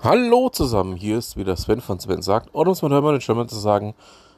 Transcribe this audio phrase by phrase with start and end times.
[0.00, 3.20] Hallo zusammen, hier ist wieder Sven von Sven sagt, oder um es mal Hörmann in
[3.20, 3.94] German zu sagen,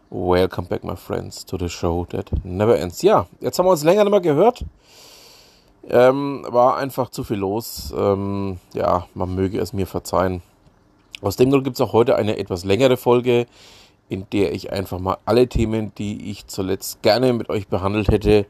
[0.08, 3.03] Welcome back my friends to the show that never ends.
[3.03, 4.65] Ja, jetzt haben wir uns länger nicht mehr gehört.
[5.87, 7.93] Ähm, war einfach zu viel los.
[7.95, 10.41] Ähm, ja, man möge es mir verzeihen.
[11.21, 13.47] Aus dem Grund gibt es auch heute eine etwas längere Folge,
[14.08, 18.47] in der ich einfach mal alle Themen, die ich zuletzt gerne mit euch behandelt hätte,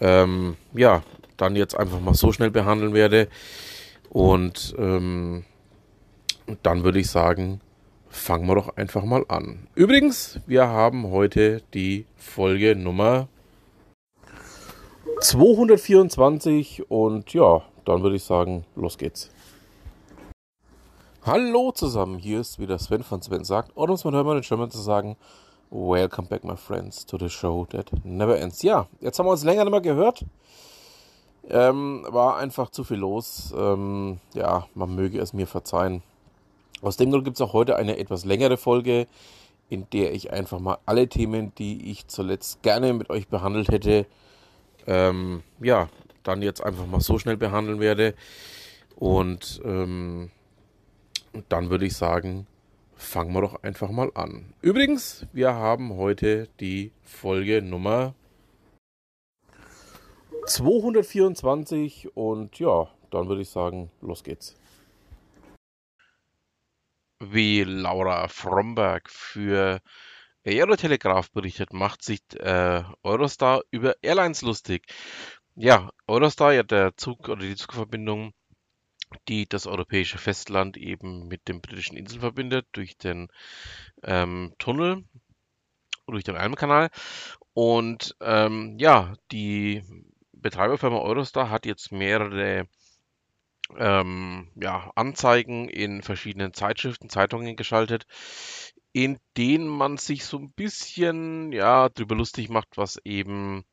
[0.00, 1.04] ähm, ja,
[1.36, 3.28] dann jetzt einfach mal so schnell behandeln werde.
[4.10, 5.44] Und ähm,
[6.62, 7.60] dann würde ich sagen,
[8.08, 9.66] fangen wir doch einfach mal an.
[9.74, 13.28] Übrigens, wir haben heute die Folge Nummer
[15.20, 19.30] 224 und ja, dann würde ich sagen, los geht's.
[21.24, 24.42] Hallo zusammen, hier ist wieder Sven von Sven sagt, oder um es mal Hörmann in
[24.42, 25.16] German zu sagen,
[25.70, 28.62] Welcome back my friends to the show that never ends.
[28.62, 30.24] Ja, jetzt haben wir uns länger nicht mehr gehört.
[31.48, 33.52] Ähm, war einfach zu viel los.
[33.56, 36.02] Ähm, ja, man möge es mir verzeihen.
[36.82, 39.06] Aus dem Grund gibt es auch heute eine etwas längere Folge,
[39.68, 44.06] in der ich einfach mal alle Themen, die ich zuletzt gerne mit euch behandelt hätte,
[44.86, 45.88] ähm, ja,
[46.22, 48.14] dann jetzt einfach mal so schnell behandeln werde.
[48.96, 50.30] Und ähm,
[51.48, 52.46] dann würde ich sagen,
[52.94, 54.54] fangen wir doch einfach mal an.
[54.60, 58.14] Übrigens, wir haben heute die Folge Nummer
[60.46, 64.56] 224 und ja, dann würde ich sagen, los geht's.
[67.32, 69.80] Wie Laura Fromberg für
[70.44, 74.86] Aerotelegraph berichtet, macht sich äh, Eurostar über Airlines lustig.
[75.54, 78.34] Ja, Eurostar, ja der Zug oder die Zugverbindung,
[79.28, 83.28] die das europäische Festland eben mit den britischen Inseln verbindet, durch den
[84.02, 85.04] ähm, Tunnel,
[86.06, 86.90] durch den Almkanal.
[87.54, 89.82] Und ähm, ja, die
[90.32, 92.66] Betreiberfirma Eurostar hat jetzt mehrere
[93.76, 98.06] ähm, ja, Anzeigen in verschiedenen Zeitschriften, Zeitungen geschaltet,
[98.92, 103.64] in denen man sich so ein bisschen ja drüber lustig macht, was eben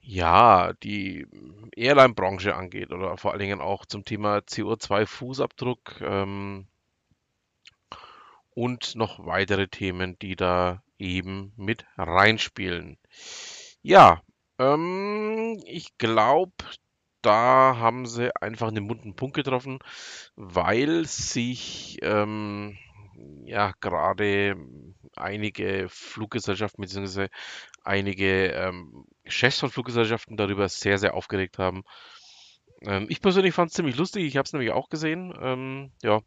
[0.00, 1.26] ja die
[1.76, 6.66] Airline-Branche angeht oder vor allen Dingen auch zum Thema CO2-Fußabdruck ähm,
[8.50, 12.98] und noch weitere Themen, die da eben mit reinspielen.
[13.82, 14.22] Ja,
[14.58, 16.52] ähm, ich glaube,
[17.24, 19.78] da haben sie einfach einen bunten Punkt getroffen,
[20.36, 22.76] weil sich ähm,
[23.44, 24.56] ja gerade
[25.16, 27.28] einige Fluggesellschaften bzw.
[27.82, 31.84] einige ähm, Chefs von Fluggesellschaften darüber sehr, sehr aufgeregt haben.
[32.82, 35.32] Ähm, ich persönlich fand es ziemlich lustig, ich habe es nämlich auch gesehen.
[35.40, 36.20] Ähm, ja,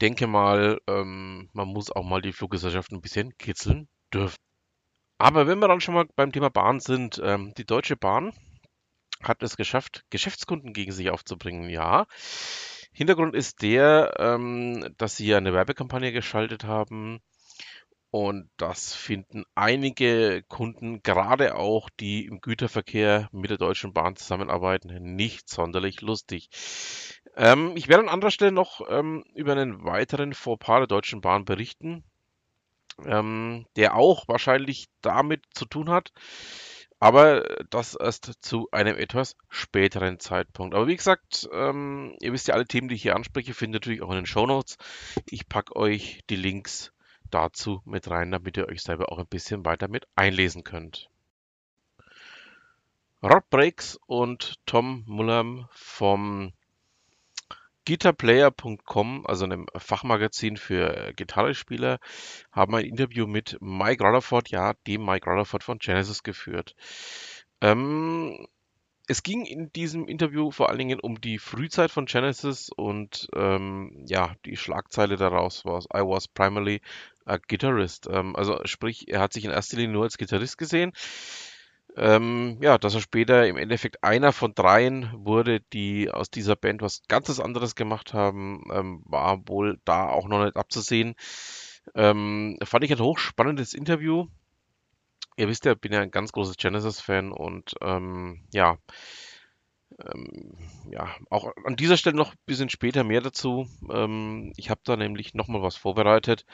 [0.00, 4.38] denke mal, ähm, man muss auch mal die Fluggesellschaften ein bisschen kitzeln dürfen.
[5.18, 8.32] Aber wenn wir dann schon mal beim Thema Bahn sind, ähm, die Deutsche Bahn
[9.22, 11.68] hat es geschafft, Geschäftskunden gegen sich aufzubringen.
[11.68, 12.06] Ja.
[12.92, 17.20] Hintergrund ist der, ähm, dass sie eine Werbekampagne geschaltet haben.
[18.10, 25.14] Und das finden einige Kunden, gerade auch die im Güterverkehr mit der Deutschen Bahn zusammenarbeiten,
[25.14, 26.50] nicht sonderlich lustig.
[27.36, 31.46] Ähm, ich werde an anderer Stelle noch ähm, über einen weiteren Fauxpas der Deutschen Bahn
[31.46, 32.04] berichten,
[33.06, 36.12] ähm, der auch wahrscheinlich damit zu tun hat.
[37.02, 40.72] Aber das erst zu einem etwas späteren Zeitpunkt.
[40.72, 43.80] Aber wie gesagt, ähm, ihr wisst ja, alle Themen, die ich hier anspreche, findet ihr
[43.80, 44.78] natürlich auch in den Show Notes.
[45.26, 46.92] Ich packe euch die Links
[47.28, 51.10] dazu mit rein, damit ihr euch selber auch ein bisschen weiter mit einlesen könnt.
[53.20, 56.52] Rod Breaks und Tom Mullum vom
[57.84, 61.98] Guitarplayer.com, also einem Fachmagazin für Gitarrespieler,
[62.52, 66.74] haben ein Interview mit Mike Rutherford, ja, dem Mike Rutherford von Genesis geführt.
[67.60, 68.46] Ähm,
[69.08, 74.04] es ging in diesem Interview vor allen Dingen um die Frühzeit von Genesis und ähm,
[74.06, 76.80] ja, die Schlagzeile daraus war, I was primarily
[77.24, 78.08] a guitarist.
[78.10, 80.92] Ähm, also sprich, er hat sich in erster Linie nur als Gitarrist gesehen.
[81.96, 86.80] Ähm, ja, dass er später im Endeffekt einer von dreien wurde, die aus dieser Band
[86.80, 91.14] was ganzes anderes gemacht haben, ähm, war wohl da auch noch nicht abzusehen.
[91.94, 94.26] Ähm, fand ich ein hochspannendes Interview.
[95.36, 98.78] Ihr wisst ja, ich bin ja ein ganz großes Genesis-Fan und ähm, ja,
[100.12, 100.56] ähm,
[100.90, 103.66] ja, auch an dieser Stelle noch ein bisschen später mehr dazu.
[103.90, 106.44] Ähm, ich habe da nämlich nochmal was vorbereitet.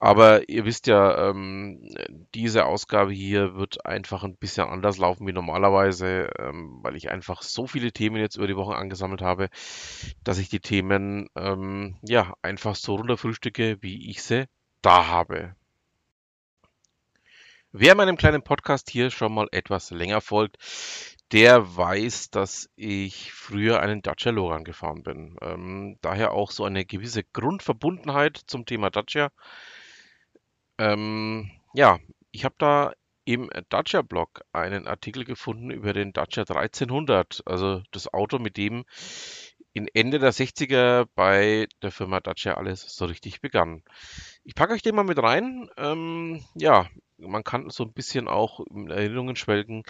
[0.00, 1.88] Aber ihr wisst ja, ähm,
[2.34, 7.42] diese Ausgabe hier wird einfach ein bisschen anders laufen wie normalerweise, ähm, weil ich einfach
[7.42, 9.48] so viele Themen jetzt über die Woche angesammelt habe,
[10.24, 14.46] dass ich die Themen ähm, ja einfach so runterfrühstücke, wie ich sie
[14.82, 15.54] da habe.
[17.74, 20.58] Wer meinem kleinen Podcast hier schon mal etwas länger folgt,
[21.32, 25.36] der weiß, dass ich früher einen Dacia Logan gefahren bin.
[25.40, 29.30] Ähm, daher auch so eine gewisse Grundverbundenheit zum Thema Dacia.
[30.78, 31.98] Ähm, ja,
[32.32, 32.92] ich habe da
[33.24, 38.84] im Dacia-Blog einen Artikel gefunden über den Dacia 1300, also das Auto, mit dem
[39.72, 43.82] in Ende der 60er bei der Firma Dacia alles so richtig begann.
[44.44, 45.70] Ich packe euch den mal mit rein.
[45.78, 46.88] Ähm, ja,
[47.28, 49.82] man kann so ein bisschen auch in Erinnerungen schwelgen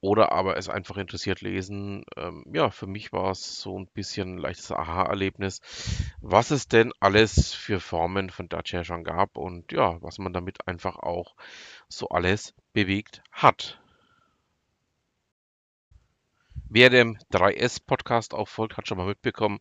[0.00, 2.04] oder aber es einfach interessiert lesen.
[2.16, 5.60] Ähm, ja, für mich war es so ein bisschen ein leichtes Aha-Erlebnis,
[6.20, 10.66] was es denn alles für Formen von Dacia schon gab und ja, was man damit
[10.68, 11.34] einfach auch
[11.88, 13.80] so alles bewegt hat.
[16.68, 19.60] Wer dem 3S-Podcast auch folgt, hat schon mal mitbekommen,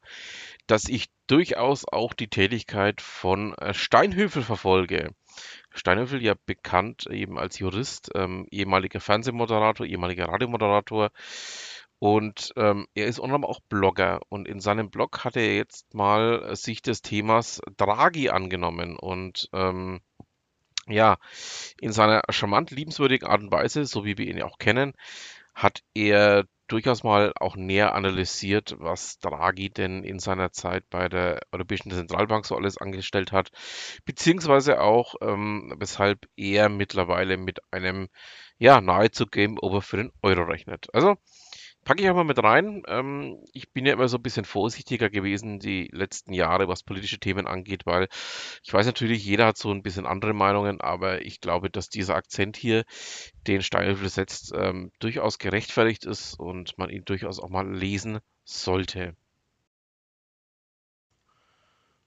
[0.65, 5.11] dass ich durchaus auch die Tätigkeit von äh, Steinhöfel verfolge.
[5.71, 11.11] Steinhöfel ja bekannt eben als Jurist, ähm, ehemaliger Fernsehmoderator, ehemaliger Radiomoderator.
[11.99, 14.21] Und ähm, er ist unter anderem auch Blogger.
[14.29, 18.97] Und in seinem Blog hat er jetzt mal äh, sich des Themas Draghi angenommen.
[18.97, 20.01] Und ähm,
[20.87, 21.17] ja,
[21.79, 24.93] in seiner charmant liebenswürdigen Art und Weise, so wie wir ihn ja auch kennen,
[25.53, 31.39] hat er durchaus mal auch näher analysiert, was Draghi denn in seiner Zeit bei der
[31.51, 33.49] Europäischen Zentralbank so alles angestellt hat,
[34.05, 38.09] beziehungsweise auch, ähm, weshalb er mittlerweile mit einem
[38.57, 40.87] ja, nahezu Game Over für den Euro rechnet.
[40.93, 41.15] Also
[41.85, 42.83] packe ich auch mal mit rein.
[42.87, 47.19] Ähm, ich bin ja immer so ein bisschen vorsichtiger gewesen die letzten Jahre, was politische
[47.19, 48.09] Themen angeht, weil
[48.63, 52.15] ich weiß natürlich, jeder hat so ein bisschen andere Meinungen, aber ich glaube, dass dieser
[52.15, 52.83] Akzent hier,
[53.47, 59.15] den Steinhöfel setzt, ähm, durchaus gerechtfertigt ist und man ihn durchaus auch mal lesen sollte.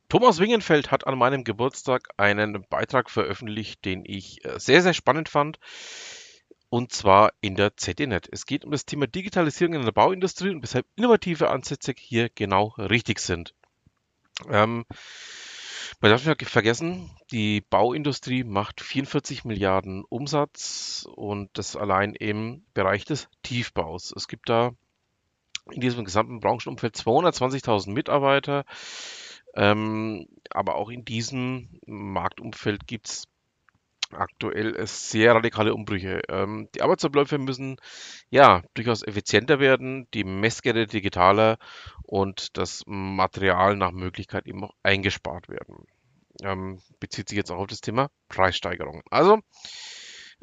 [0.09, 5.29] Thomas Wingenfeld hat an meinem Geburtstag einen Beitrag veröffentlicht, den ich äh, sehr, sehr spannend
[5.29, 5.61] fand
[6.71, 8.29] und zwar in der ZDNet.
[8.31, 12.75] Es geht um das Thema Digitalisierung in der Bauindustrie und weshalb innovative Ansätze hier genau
[12.79, 13.55] richtig sind.
[14.49, 14.85] Ähm,
[16.01, 23.05] man darf nicht vergessen, die Bauindustrie macht 44 Milliarden Umsatz und das allein im Bereich
[23.05, 24.13] des Tiefbaus.
[24.15, 24.73] Es gibt da
[25.73, 28.65] in diesem gesamten Branchenumfeld 220.000 Mitarbeiter,
[29.55, 33.25] ähm, aber auch in diesem Marktumfeld gibt es
[34.13, 36.23] aktuell sehr radikale Umbrüche.
[36.29, 37.77] Ähm, die Arbeitsabläufe müssen
[38.31, 41.59] ja durchaus effizienter werden, die Messgeräte digitaler
[42.03, 45.87] und das Material nach Möglichkeit eben auch eingespart werden.
[46.43, 49.03] Ähm, bezieht sich jetzt auch auf das Thema Preissteigerung.
[49.11, 49.41] Also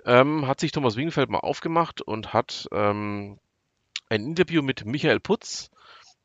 [0.06, 3.40] ähm, hat sich Thomas Wingenfeld mal aufgemacht und hat ähm,
[4.10, 5.72] ein Interview mit Michael Putz,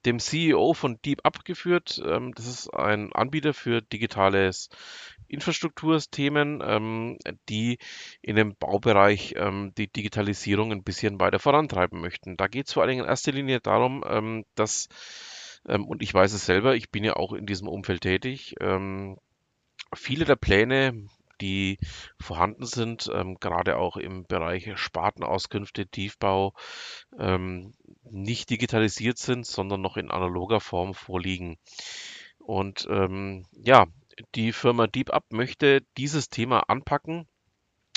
[0.06, 2.00] dem CEO von DeepUp geführt.
[2.05, 4.69] Ähm, das ist ein Anbieter für digitales
[5.29, 7.19] Infrastrukturthemen, ähm,
[7.49, 7.79] die
[8.20, 12.37] in dem Baubereich ähm, die Digitalisierung ein bisschen weiter vorantreiben möchten.
[12.37, 14.88] Da geht es vor allen Dingen in erster Linie darum, ähm, dass,
[15.69, 19.19] ähm, und ich weiß es selber, ich bin ja auch in diesem Umfeld tätig, ähm,
[19.94, 21.06] viele der Pläne,
[21.41, 21.79] die
[22.20, 26.55] vorhanden sind, ähm, gerade auch im Bereich Spartenauskünfte, Tiefbau,
[28.10, 31.58] nicht digitalisiert sind, sondern noch in analoger Form vorliegen.
[32.38, 33.86] Und ähm, ja,
[34.34, 37.26] die Firma DeepUp möchte dieses Thema anpacken.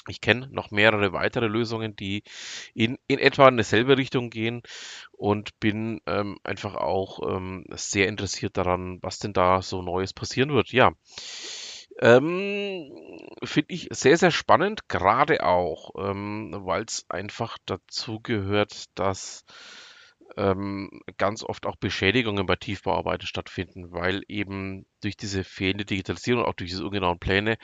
[0.09, 2.23] Ich kenne noch mehrere weitere Lösungen, die
[2.73, 4.61] in, in etwa in dieselbe Richtung gehen
[5.13, 10.51] und bin ähm, einfach auch ähm, sehr interessiert daran, was denn da so Neues passieren
[10.51, 10.73] wird.
[10.73, 10.91] Ja,
[11.99, 12.91] ähm,
[13.43, 19.45] finde ich sehr, sehr spannend, gerade auch, ähm, weil es einfach dazu gehört, dass
[20.37, 26.53] ähm, ganz oft auch Beschädigungen bei Tiefbauarbeiten stattfinden, weil eben durch diese fehlende Digitalisierung, auch
[26.53, 27.57] durch diese ungenauen Pläne,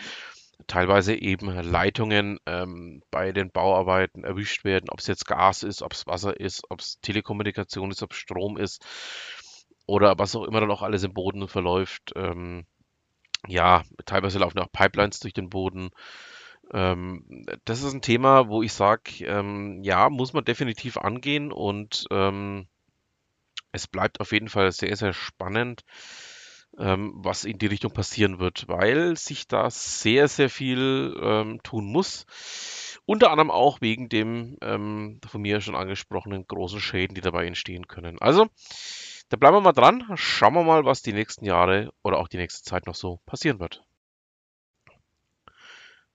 [0.68, 5.94] teilweise eben Leitungen ähm, bei den Bauarbeiten erwischt werden, ob es jetzt Gas ist, ob
[5.94, 8.86] es Wasser ist, ob es Telekommunikation ist, ob es Strom ist
[9.86, 12.12] oder was auch immer dann auch alles im Boden verläuft.
[12.16, 12.66] Ähm,
[13.48, 15.90] ja, teilweise laufen auch Pipelines durch den Boden.
[16.74, 22.06] Ähm, das ist ein Thema, wo ich sage, ähm, ja, muss man definitiv angehen und
[22.12, 22.68] ähm,
[23.72, 25.84] es bleibt auf jeden Fall sehr, sehr spannend,
[26.78, 31.86] ähm, was in die Richtung passieren wird, weil sich da sehr, sehr viel ähm, tun
[31.86, 32.26] muss.
[33.06, 37.88] Unter anderem auch wegen dem ähm, von mir schon angesprochenen großen Schäden, die dabei entstehen
[37.88, 38.20] können.
[38.20, 38.48] Also,
[39.30, 40.04] da bleiben wir mal dran.
[40.16, 43.60] Schauen wir mal, was die nächsten Jahre oder auch die nächste Zeit noch so passieren
[43.60, 43.84] wird.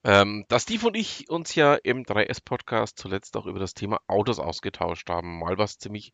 [0.04, 4.38] Ähm, dass Steve und ich uns ja im 3S-Podcast zuletzt auch über das Thema Autos
[4.38, 5.38] ausgetauscht haben.
[5.38, 6.12] Mal was ziemlich,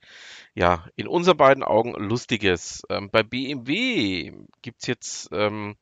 [0.55, 2.83] ja, in unseren beiden Augen Lustiges.
[2.89, 4.33] Ähm, bei BMW
[4.63, 5.77] gibt es jetzt ähm,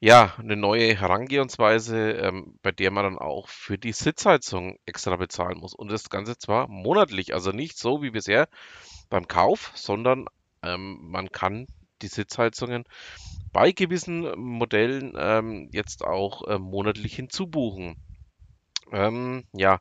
[0.00, 5.58] ja, eine neue Herangehensweise, ähm, bei der man dann auch für die Sitzheizung extra bezahlen
[5.58, 5.74] muss.
[5.74, 8.48] Und das Ganze zwar monatlich, also nicht so wie bisher
[9.10, 10.24] beim Kauf, sondern
[10.62, 11.66] ähm, man kann
[12.00, 12.84] die Sitzheizungen
[13.52, 17.96] bei gewissen Modellen ähm, jetzt auch äh, monatlich hinzubuchen.
[18.92, 19.80] Ähm, ja,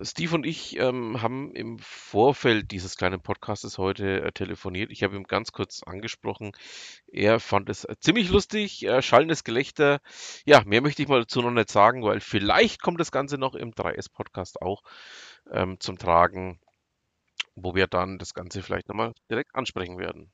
[0.00, 4.90] Steve und ich ähm, haben im Vorfeld dieses kleinen Podcastes heute äh, telefoniert.
[4.90, 6.52] Ich habe ihm ganz kurz angesprochen.
[7.06, 10.00] Er fand es äh, ziemlich lustig, äh, schallendes Gelächter.
[10.46, 13.54] Ja, mehr möchte ich mal dazu noch nicht sagen, weil vielleicht kommt das Ganze noch
[13.54, 14.82] im 3S-Podcast auch
[15.50, 16.60] ähm, zum Tragen,
[17.56, 20.32] wo wir dann das Ganze vielleicht nochmal direkt ansprechen werden.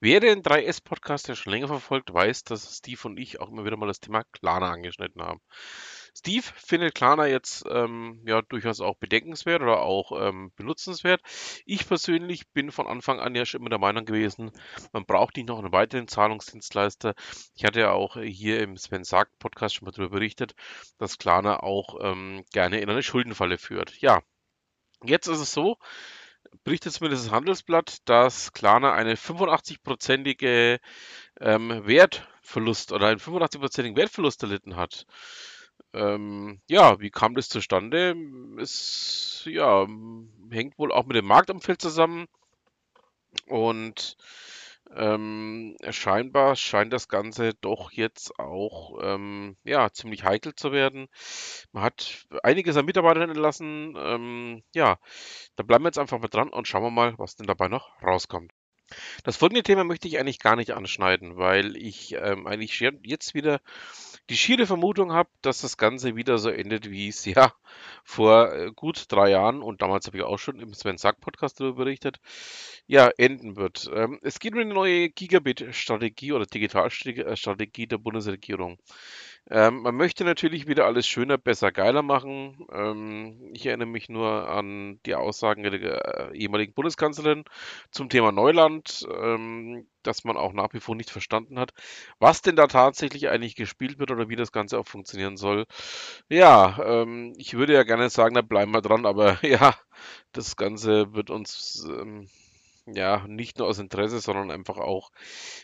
[0.00, 3.76] Wer den 3S-Podcast ja schon länger verfolgt, weiß, dass Steve und ich auch immer wieder
[3.76, 5.40] mal das Thema Klarna angeschnitten haben.
[6.16, 11.20] Steve findet Klarna jetzt ähm, ja durchaus auch bedenkenswert oder auch ähm, benutzenswert.
[11.64, 14.50] Ich persönlich bin von Anfang an ja schon immer der Meinung gewesen,
[14.92, 17.14] man braucht nicht noch einen weiteren Zahlungsdienstleister.
[17.54, 20.54] Ich hatte ja auch hier im Sven Sagt Podcast schon mal darüber berichtet,
[20.98, 23.96] dass Klarna auch ähm, gerne in eine Schuldenfalle führt.
[24.00, 24.22] Ja,
[25.04, 25.76] jetzt ist es so,
[26.64, 30.78] berichtet zumindest das Handelsblatt, dass Klarna eine 85-prozentige
[31.40, 35.06] ähm, Wertverlust oder einen 85-prozentigen Wertverlust erlitten hat.
[35.92, 38.14] Ähm, ja, wie kam das zustande?
[38.60, 39.86] Es ja,
[40.50, 42.26] hängt wohl auch mit dem Marktumfeld zusammen.
[43.46, 44.16] Und
[44.96, 51.08] ähm, scheinbar scheint das Ganze doch jetzt auch ähm, ja, ziemlich heikel zu werden.
[51.72, 53.94] Man hat einiges an Mitarbeitern entlassen.
[53.96, 54.98] Ähm, ja,
[55.56, 57.90] da bleiben wir jetzt einfach mal dran und schauen wir mal, was denn dabei noch
[58.02, 58.52] rauskommt.
[59.24, 63.60] Das folgende Thema möchte ich eigentlich gar nicht anschneiden, weil ich ähm, eigentlich jetzt wieder
[64.30, 67.52] die schiere Vermutung habe, dass das Ganze wieder so endet, wie es ja
[68.04, 71.60] vor äh, gut drei Jahren, und damals habe ich auch schon im Sven Sack Podcast
[71.60, 72.20] darüber berichtet,
[72.86, 73.90] ja, enden wird.
[73.92, 78.78] Ähm, es geht um eine neue Gigabit-Strategie oder Digitalstrategie der Bundesregierung.
[79.50, 82.66] Ähm, man möchte natürlich wieder alles schöner, besser, geiler machen.
[82.72, 87.44] Ähm, ich erinnere mich nur an die Aussagen der äh, ehemaligen Bundeskanzlerin
[87.90, 89.06] zum Thema Neuland,
[90.02, 91.72] dass man auch nach wie vor nicht verstanden hat,
[92.18, 95.66] was denn da tatsächlich eigentlich gespielt wird oder wie das Ganze auch funktionieren soll.
[96.28, 99.74] Ja, ähm, ich würde ja gerne sagen, da bleiben wir dran, aber ja,
[100.32, 102.28] das Ganze wird uns ähm,
[102.86, 105.10] ja, nicht nur aus Interesse, sondern einfach auch,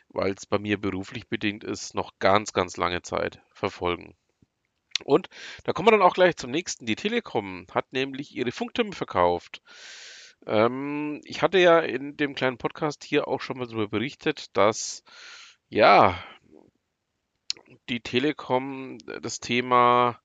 [0.09, 4.15] weil es bei mir beruflich bedingt ist, noch ganz, ganz lange Zeit verfolgen.
[5.05, 5.29] Und
[5.65, 6.87] da kommen wir dann auch gleich zum nächsten.
[6.87, 9.61] Die Telekom hat nämlich ihre Funktürme verkauft.
[10.47, 15.03] Ähm, ich hatte ja in dem kleinen Podcast hier auch schon mal darüber berichtet, dass
[15.69, 16.19] ja
[17.89, 20.21] die Telekom das Thema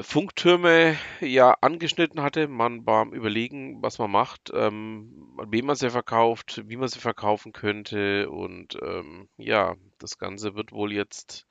[0.00, 2.46] Funktürme ja angeschnitten hatte.
[2.48, 7.00] Man war am Überlegen, was man macht, ähm, wen man sie verkauft, wie man sie
[7.00, 8.30] verkaufen könnte.
[8.30, 11.46] Und ähm, ja, das Ganze wird wohl jetzt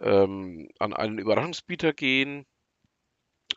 [0.00, 2.44] ähm, an einen Überraschungsbieter gehen.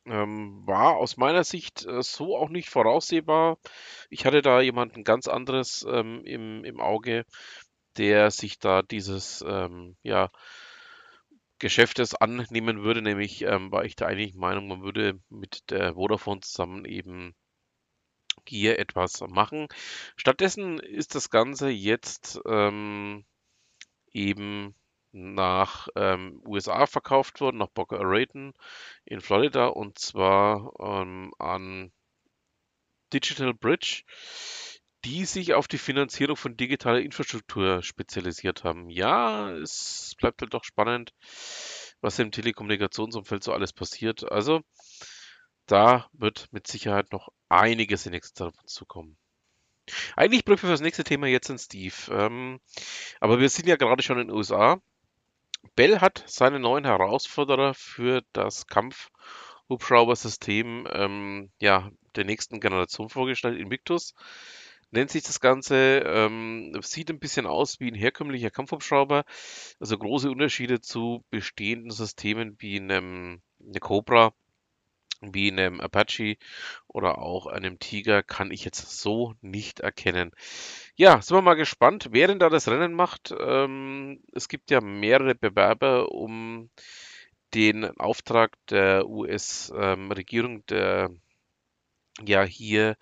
[0.05, 3.57] Ähm, war aus meiner Sicht äh, so auch nicht voraussehbar.
[4.09, 7.25] Ich hatte da jemanden ganz anderes ähm, im, im Auge,
[7.97, 10.31] der sich da dieses ähm, ja,
[11.59, 16.41] Geschäftes annehmen würde, nämlich ähm, war ich der einigen Meinung, man würde mit der Vodafone
[16.41, 17.35] zusammen eben
[18.47, 19.67] hier etwas machen.
[20.15, 23.25] Stattdessen ist das Ganze jetzt ähm,
[24.11, 24.73] eben
[25.11, 28.53] nach ähm, USA verkauft worden, nach Boca Raton
[29.05, 31.91] in Florida und zwar ähm, an
[33.13, 34.03] Digital Bridge
[35.03, 38.89] die sich auf die Finanzierung von digitaler Infrastruktur spezialisiert haben.
[38.89, 41.13] Ja, es bleibt halt doch spannend,
[42.01, 44.31] was im Telekommunikationsumfeld so alles passiert.
[44.31, 44.61] Also,
[45.65, 49.17] da wird mit Sicherheit noch einiges in nächster Zeit zukommen.
[50.15, 51.95] Eigentlich wir für das nächste Thema jetzt in Steve.
[52.11, 52.59] Ähm,
[53.19, 54.79] aber wir sind ja gerade schon in den USA.
[55.75, 64.13] Bell hat seine neuen Herausforderer für das Kampfhubschrauber-System ähm, ja, der nächsten Generation vorgestellt, Invictus
[64.91, 69.23] nennt sich das Ganze, ähm, sieht ein bisschen aus wie ein herkömmlicher Kampfhubschrauber.
[69.79, 74.33] Also große Unterschiede zu bestehenden Systemen wie einem eine Cobra,
[75.21, 76.37] wie einem Apache
[76.87, 80.31] oder auch einem Tiger kann ich jetzt so nicht erkennen.
[80.95, 83.33] Ja, sind wir mal gespannt, wer denn da das Rennen macht.
[83.39, 86.69] Ähm, es gibt ja mehrere Bewerber um
[87.53, 91.09] den Auftrag der US-Regierung, ähm, der
[92.25, 92.97] ja hier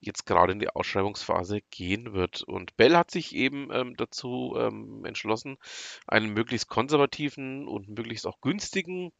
[0.00, 2.42] jetzt gerade in die Ausschreibungsphase gehen wird.
[2.42, 5.58] Und Bell hat sich eben ähm, dazu ähm, entschlossen,
[6.06, 9.12] einen möglichst konservativen und möglichst auch günstigen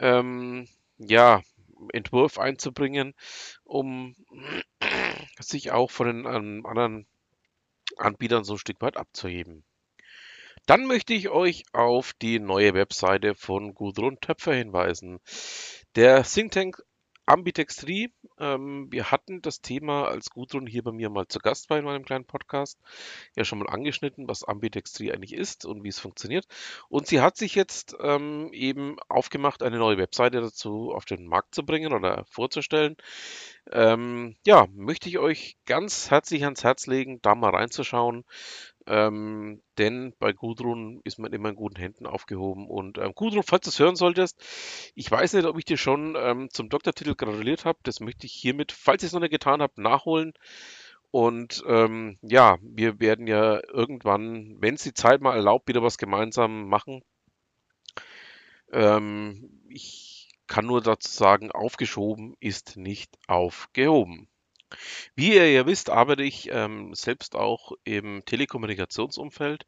[0.00, 0.66] ähm,
[0.98, 1.42] ja,
[1.92, 3.14] Entwurf einzubringen,
[3.64, 4.14] um
[5.40, 7.06] sich auch von den ähm, anderen
[7.96, 9.64] Anbietern so ein Stück weit abzuheben.
[10.66, 15.18] Dann möchte ich euch auf die neue Webseite von Gudrun Töpfer hinweisen.
[15.94, 16.82] Der Think Tank
[17.28, 18.12] Ambidextrie.
[18.38, 21.84] Ähm, wir hatten das Thema, als Gudrun hier bei mir mal zu Gast war in
[21.84, 22.78] meinem kleinen Podcast,
[23.36, 26.46] ja schon mal angeschnitten, was Ambidextrie eigentlich ist und wie es funktioniert.
[26.88, 31.54] Und sie hat sich jetzt ähm, eben aufgemacht, eine neue Webseite dazu auf den Markt
[31.54, 32.96] zu bringen oder vorzustellen.
[33.70, 38.24] Ähm, ja, möchte ich euch ganz herzlich ans Herz legen, da mal reinzuschauen.
[38.88, 42.66] Ähm, denn bei Gudrun ist man immer in guten Händen aufgehoben.
[42.66, 44.40] Und ähm, Gudrun, falls du es hören solltest,
[44.94, 47.78] ich weiß nicht, ob ich dir schon ähm, zum Doktortitel gratuliert habe.
[47.82, 50.32] Das möchte ich hiermit, falls ich es noch nicht getan habe, nachholen.
[51.10, 55.98] Und ähm, ja, wir werden ja irgendwann, wenn es die Zeit mal erlaubt, wieder was
[55.98, 57.02] gemeinsam machen.
[58.72, 64.28] Ähm, ich kann nur dazu sagen, aufgeschoben ist nicht aufgehoben.
[65.14, 69.66] Wie ihr ja wisst, arbeite ich ähm, selbst auch im Telekommunikationsumfeld.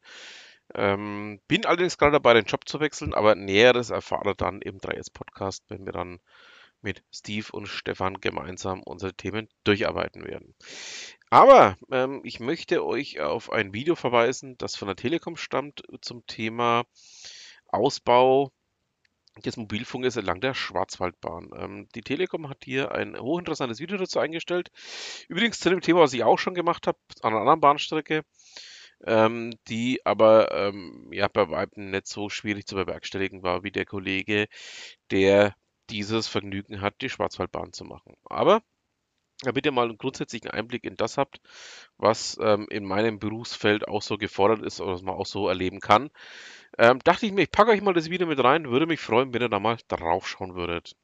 [0.73, 5.63] Ähm, bin allerdings gerade dabei, den Job zu wechseln, aber Näheres erfahre dann im 3S-Podcast,
[5.67, 6.19] wenn wir dann
[6.81, 10.55] mit Steve und Stefan gemeinsam unsere Themen durcharbeiten werden.
[11.29, 16.25] Aber ähm, ich möchte euch auf ein Video verweisen, das von der Telekom stammt zum
[16.25, 16.83] Thema
[17.67, 18.51] Ausbau
[19.37, 21.49] des Mobilfunkes entlang der Schwarzwaldbahn.
[21.55, 24.69] Ähm, die Telekom hat hier ein hochinteressantes Video dazu eingestellt.
[25.29, 28.23] Übrigens zu dem Thema, was ich auch schon gemacht habe, an einer anderen Bahnstrecke,
[29.05, 33.85] ähm, die aber ähm, ja bei weitem nicht so schwierig zu bewerkstelligen war wie der
[33.85, 34.47] Kollege,
[35.11, 35.55] der
[35.89, 38.15] dieses Vergnügen hat, die Schwarzwaldbahn zu machen.
[38.25, 38.61] Aber
[39.43, 41.41] damit ihr mal einen grundsätzlichen Einblick in das habt,
[41.97, 45.79] was ähm, in meinem Berufsfeld auch so gefordert ist oder was man auch so erleben
[45.79, 46.11] kann,
[46.77, 49.33] ähm, dachte ich mir, ich packe euch mal das Video mit rein, würde mich freuen,
[49.33, 50.95] wenn ihr da mal drauf schauen würdet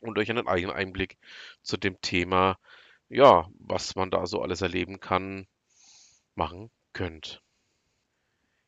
[0.00, 1.18] und euch einen eigenen Einblick
[1.62, 2.58] zu dem Thema,
[3.08, 5.46] ja, was man da so alles erleben kann,
[6.34, 7.42] machen könnt.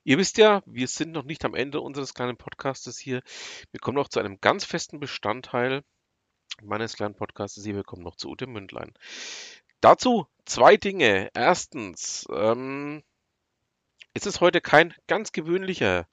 [0.02, 3.22] Ihr wisst ja, wir sind noch nicht am Ende unseres kleinen Podcastes hier.
[3.70, 5.84] Wir kommen noch zu einem ganz festen Bestandteil
[6.62, 7.62] meines kleinen Podcasts.
[7.62, 8.94] Wir kommen noch zu Ute Mündlein.
[9.80, 11.30] Dazu zwei Dinge.
[11.34, 13.02] Erstens, ähm,
[14.14, 16.08] ist es heute kein ganz gewöhnlicher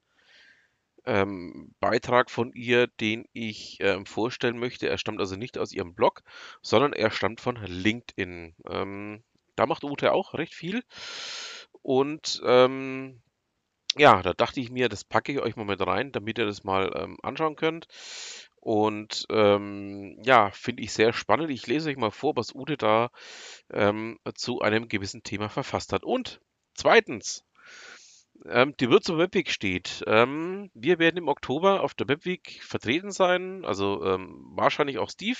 [1.07, 4.89] ähm, Beitrag von ihr, den ich ähm, vorstellen möchte.
[4.89, 6.21] Er stammt also nicht aus ihrem Blog,
[6.61, 8.55] sondern er stammt von LinkedIn.
[8.69, 9.23] Ähm,
[9.55, 10.83] da macht Ute auch recht viel.
[11.81, 13.21] Und ähm,
[13.95, 16.63] ja, da dachte ich mir, das packe ich euch mal mit rein, damit ihr das
[16.63, 17.87] mal ähm, anschauen könnt.
[18.59, 21.49] Und ähm, ja, finde ich sehr spannend.
[21.49, 23.09] Ich lese euch mal vor, was Ute da
[23.71, 26.03] ähm, zu einem gewissen Thema verfasst hat.
[26.03, 26.41] Und
[26.75, 27.45] zweitens,
[28.45, 30.03] ähm, die Würzburg Webweek steht.
[30.07, 35.37] Ähm, wir werden im Oktober auf der Webweek vertreten sein, also ähm, wahrscheinlich auch Steve.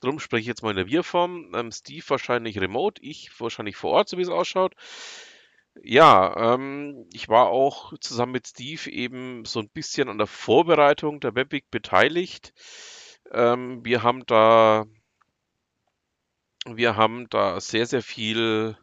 [0.00, 1.52] Darum spreche ich jetzt mal in der Wir-Form.
[1.54, 4.74] Ähm, Steve wahrscheinlich remote, ich wahrscheinlich vor Ort, so wie es ausschaut.
[5.82, 11.20] Ja, ähm, ich war auch zusammen mit Steve eben so ein bisschen an der Vorbereitung
[11.20, 12.52] der Webweek beteiligt.
[13.32, 14.86] Ähm, wir haben da,
[16.66, 18.76] wir haben da sehr, sehr viel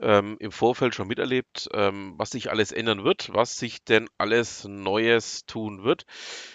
[0.00, 4.64] ähm, im Vorfeld schon miterlebt, ähm, was sich alles ändern wird, was sich denn alles
[4.64, 6.04] Neues tun wird.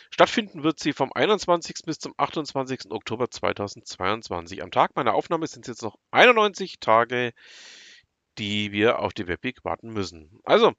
[0.09, 1.85] Stattfinden wird sie vom 21.
[1.85, 2.91] bis zum 28.
[2.91, 4.63] Oktober 2022.
[4.63, 7.33] Am Tag meiner Aufnahme sind es jetzt noch 91 Tage,
[8.37, 10.39] die wir auf die Webweek warten müssen.
[10.43, 10.73] Also,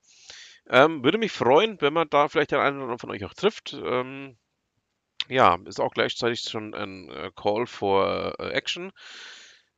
[0.68, 3.34] ähm, würde mich freuen, wenn man da vielleicht den einen oder anderen von euch auch
[3.34, 3.74] trifft.
[3.74, 4.36] Ähm,
[5.28, 8.92] ja, ist auch gleichzeitig schon ein äh, Call for äh, Action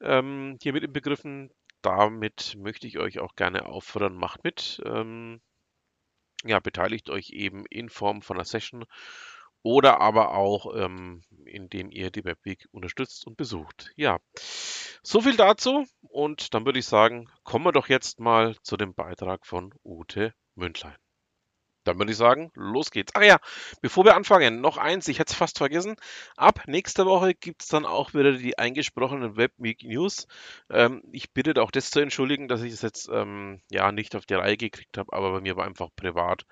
[0.01, 1.51] ähm, hier mit inbegriffen
[1.83, 4.81] damit möchte ich euch auch gerne auffordern, macht mit.
[4.85, 5.41] Ähm,
[6.45, 8.85] ja, beteiligt euch eben in Form von einer Session
[9.63, 13.91] oder aber auch, ähm, indem ihr die Webweek unterstützt und besucht.
[13.97, 14.19] Ja,
[15.03, 18.95] so viel dazu und dann würde ich sagen, kommen wir doch jetzt mal zu dem
[18.95, 20.97] Beitrag von Ute Mündlein.
[21.87, 23.13] Dann würde ich sagen, los geht's.
[23.15, 23.39] Ach ja,
[23.81, 25.97] bevor wir anfangen, noch eins, ich hätte es fast vergessen.
[26.37, 30.27] Ab nächster Woche gibt es dann auch wieder die eingesprochenen Webweek News.
[30.71, 34.27] Ähm, ich bitte auch das zu entschuldigen, dass ich es jetzt ähm, ja nicht auf
[34.27, 36.45] die Reihe gekriegt habe, aber bei mir war einfach privat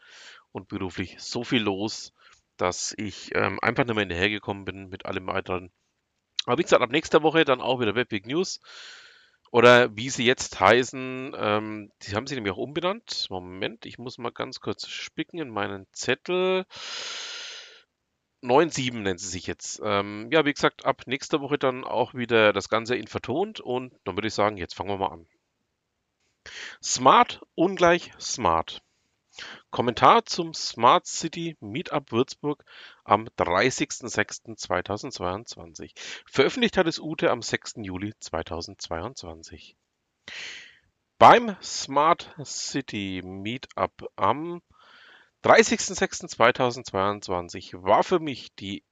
[0.52, 2.12] und beruflich so viel los,
[2.56, 5.72] dass ich ähm, einfach nicht mehr hinterhergekommen bin mit allem weiteren.
[6.46, 8.60] Aber wie gesagt, ab nächster Woche dann auch wieder Webweek News.
[9.54, 13.28] Oder wie sie jetzt heißen, ähm, die haben sie nämlich auch umbenannt.
[13.30, 16.64] Moment, ich muss mal ganz kurz spicken in meinen Zettel.
[18.42, 19.80] 9.7 nennt sie sich jetzt.
[19.84, 23.92] Ähm, ja, wie gesagt, ab nächster Woche dann auch wieder das Ganze in vertont und
[24.02, 25.28] dann würde ich sagen, jetzt fangen wir mal an.
[26.82, 28.82] Smart ungleich smart.
[29.70, 32.64] Kommentar zum Smart City Meetup Würzburg
[33.04, 35.92] am 30.06.2022.
[36.26, 37.74] Veröffentlicht hat es Ute am 6.
[37.78, 39.76] Juli 2022.
[41.18, 44.60] Beim Smart City Meetup am
[45.42, 48.84] 30.06.2022 war für mich die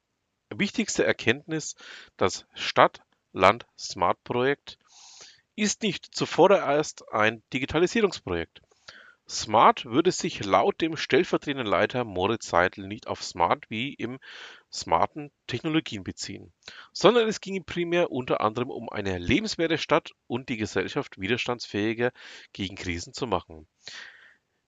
[0.50, 1.76] wichtigste Erkenntnis,
[2.16, 4.78] das Stadt-Land-Smart-Projekt
[5.54, 8.62] ist nicht zuvorderst ein Digitalisierungsprojekt.
[9.28, 14.18] Smart würde sich laut dem stellvertretenden Leiter Moritz Seidel nicht auf Smart wie im
[14.72, 16.52] smarten Technologien beziehen,
[16.92, 22.12] sondern es ging primär unter anderem um eine lebenswerte Stadt und die Gesellschaft widerstandsfähiger
[22.52, 23.68] gegen Krisen zu machen.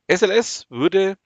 [0.09, 1.19] SLS würde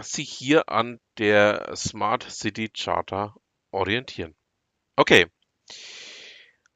[0.00, 3.34] sich hier an der Smart City Charta
[3.70, 4.34] orientieren.
[4.96, 5.26] Okay.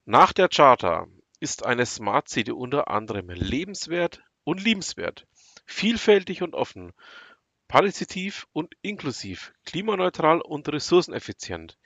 [0.04, 1.06] Nach der Charta
[1.38, 5.26] ist eine Smart City unter anderem lebenswert und liebenswert,
[5.72, 6.92] vielfältig und offen,
[7.68, 11.78] partizipativ und inklusiv, klimaneutral und ressourceneffizient.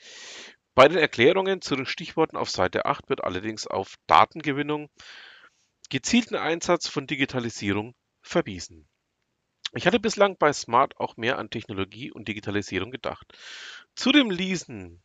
[0.74, 4.88] Bei den Erklärungen zu den Stichworten auf Seite 8 wird allerdings auf Datengewinnung,
[5.90, 8.88] gezielten Einsatz von Digitalisierung verwiesen.
[9.74, 13.32] Ich hatte bislang bei Smart auch mehr an Technologie und Digitalisierung gedacht.
[13.94, 15.02] Zudem ließen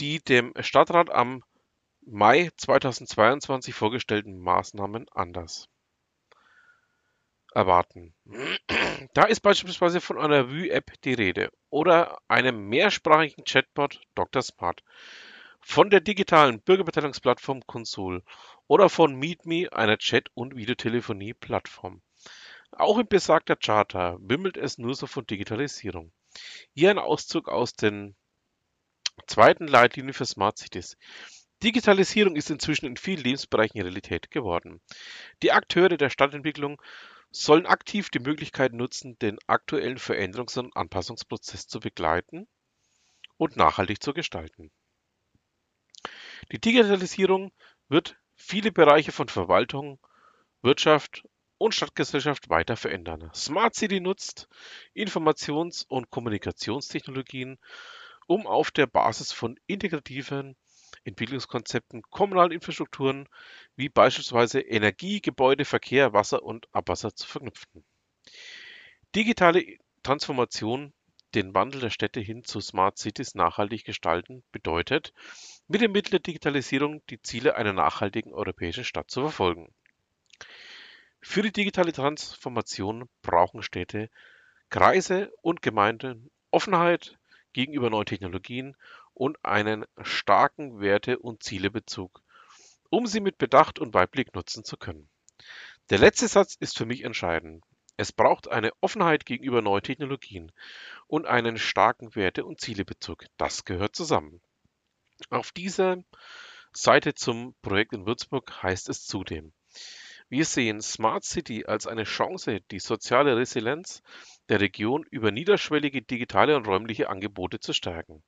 [0.00, 1.44] die dem Stadtrat am
[2.00, 5.68] Mai 2022 vorgestellten Maßnahmen anders
[7.54, 8.14] erwarten.
[9.14, 14.42] Da ist beispielsweise von einer Vue-App die Rede oder einem mehrsprachigen Chatbot Dr.
[14.42, 14.82] Smart,
[15.60, 18.22] von der digitalen Bürgerbeteiligungsplattform Consul
[18.66, 22.02] oder von MeetMe, einer Chat- und Videotelefonie-Plattform.
[22.72, 26.12] Auch in besagter Charta wimmelt es nur so von Digitalisierung.
[26.74, 28.16] Hier ein Auszug aus den
[29.26, 30.96] zweiten Leitlinien für Smart Cities.
[31.62, 34.80] Digitalisierung ist inzwischen in vielen Lebensbereichen Realität geworden.
[35.42, 36.82] Die Akteure der Stadtentwicklung
[37.36, 42.46] sollen aktiv die Möglichkeit nutzen, den aktuellen Veränderungs- und Anpassungsprozess zu begleiten
[43.36, 44.70] und nachhaltig zu gestalten.
[46.52, 47.50] Die Digitalisierung
[47.88, 49.98] wird viele Bereiche von Verwaltung,
[50.62, 51.26] Wirtschaft
[51.58, 53.30] und Stadtgesellschaft weiter verändern.
[53.34, 54.48] Smart City nutzt
[54.94, 57.58] Informations- und Kommunikationstechnologien,
[58.28, 60.56] um auf der Basis von integrativen
[61.04, 63.28] Entwicklungskonzepten kommunalen Infrastrukturen
[63.76, 67.84] wie beispielsweise Energie, Gebäude, Verkehr, Wasser und Abwasser zu verknüpfen.
[69.14, 69.64] Digitale
[70.02, 70.92] Transformation,
[71.34, 75.12] den Wandel der Städte hin zu Smart Cities nachhaltig gestalten, bedeutet,
[75.68, 79.72] mit dem Mittel der Digitalisierung die Ziele einer nachhaltigen europäischen Stadt zu verfolgen.
[81.20, 84.10] Für die digitale Transformation brauchen Städte,
[84.68, 87.18] Kreise und Gemeinden Offenheit
[87.52, 88.76] gegenüber neuen Technologien
[89.14, 92.22] und einen starken Werte- und Zielebezug,
[92.90, 95.08] um sie mit Bedacht und Weitblick nutzen zu können.
[95.90, 97.64] Der letzte Satz ist für mich entscheidend.
[97.96, 100.50] Es braucht eine Offenheit gegenüber neuen Technologien
[101.06, 103.24] und einen starken Werte- und Zielebezug.
[103.36, 104.40] Das gehört zusammen.
[105.30, 105.98] Auf dieser
[106.72, 109.52] Seite zum Projekt in Würzburg heißt es zudem,
[110.28, 114.02] wir sehen Smart City als eine Chance, die soziale Resilienz
[114.48, 118.22] der Region über niederschwellige digitale und räumliche Angebote zu stärken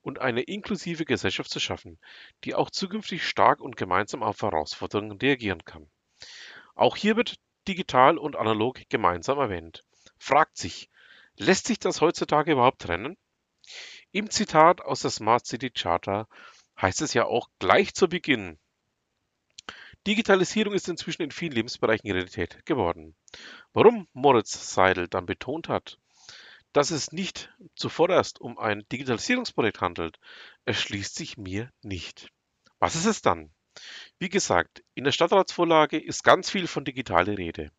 [0.00, 1.98] und eine inklusive Gesellschaft zu schaffen,
[2.44, 5.90] die auch zukünftig stark und gemeinsam auf Herausforderungen reagieren kann.
[6.74, 7.36] Auch hier wird
[7.68, 9.84] digital und analog gemeinsam erwähnt.
[10.18, 10.88] Fragt sich,
[11.36, 13.16] lässt sich das heutzutage überhaupt trennen?
[14.10, 16.28] Im Zitat aus der Smart City Charter
[16.80, 18.58] heißt es ja auch gleich zu Beginn,
[20.06, 23.14] Digitalisierung ist inzwischen in vielen Lebensbereichen Realität geworden.
[23.72, 25.98] Warum Moritz Seidel dann betont hat,
[26.74, 30.18] dass es nicht zuvorderst um ein Digitalisierungsprojekt handelt,
[30.66, 32.28] erschließt sich mir nicht.
[32.80, 33.50] Was ist es dann?
[34.18, 37.70] Wie gesagt, in der Stadtratsvorlage ist ganz viel von digitale Rede.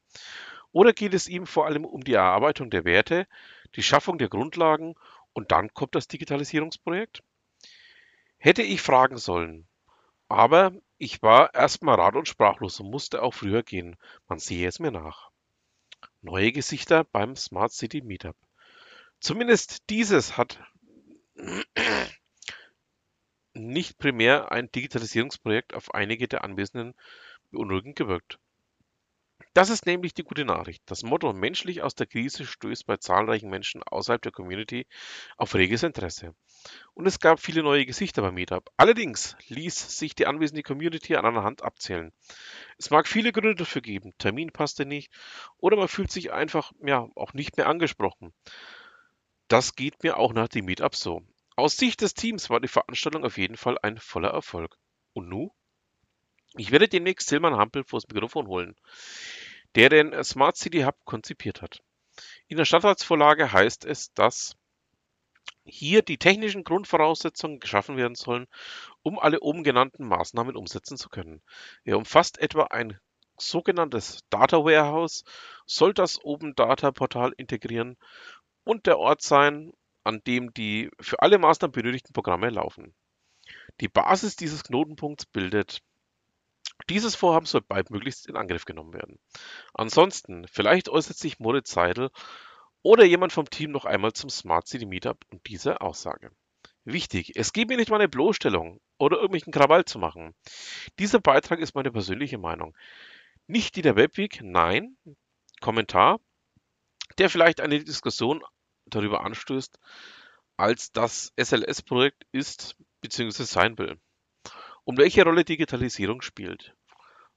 [0.72, 3.28] Oder geht es ihm vor allem um die Erarbeitung der Werte,
[3.76, 4.96] die Schaffung der Grundlagen
[5.34, 7.22] und dann kommt das Digitalisierungsprojekt?
[8.38, 9.68] Hätte ich fragen sollen,
[10.28, 13.96] aber ich war erstmal rat und sprachlos und musste auch früher gehen.
[14.28, 15.30] Man sehe es mir nach.
[16.22, 18.36] Neue Gesichter beim Smart City Meetup.
[19.20, 20.60] Zumindest dieses hat
[23.54, 26.94] nicht primär ein Digitalisierungsprojekt auf einige der Anwesenden
[27.52, 28.40] beunruhigend gewirkt.
[29.56, 30.84] Das ist nämlich die gute Nachricht.
[30.86, 34.86] Das Motto menschlich aus der Krise stößt bei zahlreichen Menschen außerhalb der Community
[35.38, 36.36] auf reges Interesse.
[36.94, 38.70] Und es gab viele neue Gesichter beim Meetup.
[38.76, 42.12] Allerdings ließ sich die anwesende Community an einer Hand abzählen.
[42.78, 44.12] Es mag viele Gründe dafür geben.
[44.18, 45.10] Termin passte nicht
[45.56, 48.34] oder man fühlt sich einfach ja auch nicht mehr angesprochen.
[49.48, 51.22] Das geht mir auch nach dem Meetup so.
[51.56, 54.76] Aus Sicht des Teams war die Veranstaltung auf jeden Fall ein voller Erfolg.
[55.14, 55.54] Und nu?
[56.58, 58.76] Ich werde demnächst Silman Hampel vors Mikrofon holen,
[59.76, 61.82] der den Smart City Hub konzipiert hat.
[62.48, 64.56] In der Stadtratsvorlage heißt es, dass
[65.66, 68.48] hier die technischen Grundvoraussetzungen geschaffen werden sollen,
[69.02, 71.42] um alle oben genannten Maßnahmen umsetzen zu können.
[71.84, 73.00] Er umfasst etwa ein
[73.38, 75.24] sogenanntes Data Warehouse
[75.66, 77.98] soll das Open Data Portal integrieren
[78.64, 82.94] und der Ort sein, an dem die für alle Maßnahmen benötigten Programme laufen.
[83.82, 85.82] Die Basis dieses Knotenpunkts bildet
[86.90, 89.20] dieses Vorhaben soll baldmöglichst in Angriff genommen werden.
[89.74, 92.10] Ansonsten, vielleicht äußert sich Moritz Seidel
[92.82, 96.32] oder jemand vom Team noch einmal zum Smart City Meetup und diese Aussage.
[96.84, 100.36] Wichtig, es geht mir nicht mal eine Bloßstellung oder irgendwelchen Krawall zu machen.
[101.00, 102.78] Dieser Beitrag ist meine persönliche Meinung.
[103.48, 104.98] Nicht die der Webweek, nein.
[105.62, 106.20] Kommentar,
[107.18, 108.44] der vielleicht eine Diskussion
[108.86, 109.80] darüber anstößt,
[110.58, 113.44] als das SLS-Projekt ist bzw.
[113.44, 114.00] sein will
[114.86, 116.76] und welche Rolle Digitalisierung spielt.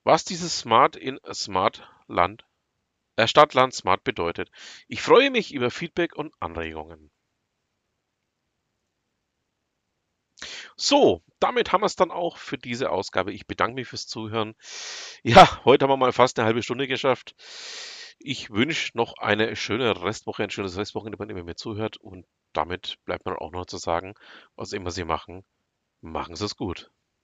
[0.04, 2.46] Was dieses Smart in Smart Land,
[3.16, 4.50] äh Stadt Land Smart bedeutet.
[4.86, 7.10] Ich freue mich über Feedback und Anregungen.
[10.76, 13.32] So, damit haben wir es dann auch für diese Ausgabe.
[13.32, 14.54] Ich bedanke mich fürs Zuhören.
[15.24, 17.34] Ja, heute haben wir mal fast eine halbe Stunde geschafft.
[18.20, 21.96] Ich wünsche noch eine schöne Restwoche, ein schönes Restwochenende, wenn ihr mir zuhört.
[21.96, 24.14] Und damit bleibt mir auch noch zu sagen,
[24.56, 25.44] was immer Sie machen,
[26.00, 26.90] machen Sie es gut.